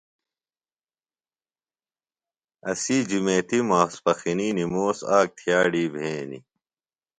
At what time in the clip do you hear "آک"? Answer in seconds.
5.17-5.27